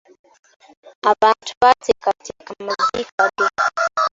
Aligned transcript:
Abantu 1.11 1.51
baateekateeka 1.61 2.49
amaziika 2.59 3.23
ge. 3.35 3.47